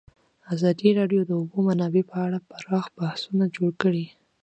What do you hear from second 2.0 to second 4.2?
په اړه پراخ بحثونه جوړ کړي.